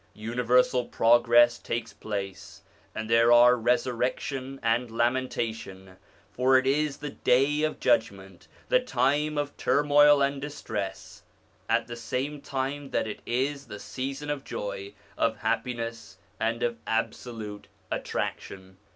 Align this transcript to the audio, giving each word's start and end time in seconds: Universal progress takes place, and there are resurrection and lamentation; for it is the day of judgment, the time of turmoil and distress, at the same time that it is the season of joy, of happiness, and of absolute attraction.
Universal 0.15 0.85
progress 0.85 1.59
takes 1.59 1.93
place, 1.93 2.63
and 2.95 3.07
there 3.07 3.31
are 3.31 3.55
resurrection 3.55 4.59
and 4.63 4.89
lamentation; 4.89 5.95
for 6.31 6.57
it 6.57 6.65
is 6.65 6.97
the 6.97 7.11
day 7.11 7.61
of 7.61 7.79
judgment, 7.79 8.47
the 8.69 8.79
time 8.79 9.37
of 9.37 9.55
turmoil 9.57 10.19
and 10.23 10.41
distress, 10.41 11.21
at 11.69 11.85
the 11.85 11.95
same 11.95 12.41
time 12.41 12.89
that 12.89 13.05
it 13.05 13.19
is 13.27 13.67
the 13.67 13.79
season 13.79 14.31
of 14.31 14.43
joy, 14.43 14.91
of 15.19 15.37
happiness, 15.37 16.17
and 16.39 16.63
of 16.63 16.77
absolute 16.87 17.67
attraction. 17.91 18.77